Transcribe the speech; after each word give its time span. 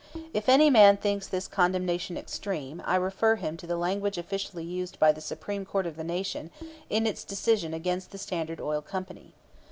If 0.33 0.49
any 0.49 0.71
man 0.71 0.97
thinks 0.97 1.27
this 1.27 1.47
condemnation 1.47 2.17
extreme, 2.17 2.81
I 2.87 2.95
refer 2.95 3.35
him 3.35 3.55
to 3.57 3.67
the 3.67 3.77
language 3.77 4.17
officially 4.17 4.63
used 4.63 4.97
by 4.97 5.11
the 5.11 5.21
Supreme 5.21 5.63
Court 5.63 5.85
of 5.85 5.95
the 5.95 6.03
nation 6.03 6.49
in 6.89 7.05
its 7.05 7.23
decision 7.23 7.71
against 7.71 8.09
the 8.09 8.17
Standard 8.17 8.59
Oil 8.59 8.81
Company. 8.81 9.35